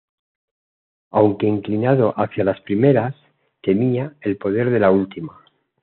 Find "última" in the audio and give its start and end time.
4.89-5.39